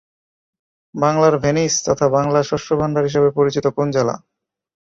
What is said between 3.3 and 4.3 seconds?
পরিচিত কোন জেলা?